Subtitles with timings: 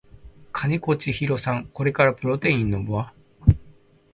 [0.51, 3.13] 金子千尋さんこれからプロテイン飲むわ